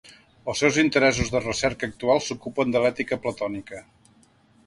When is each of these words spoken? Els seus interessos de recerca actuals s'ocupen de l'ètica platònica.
Els 0.51 0.61
seus 0.63 0.77
interessos 0.83 1.27
de 1.33 1.41
recerca 1.43 1.89
actuals 1.91 2.31
s'ocupen 2.31 2.73
de 2.77 2.83
l'ètica 2.85 3.19
platònica. 3.27 3.83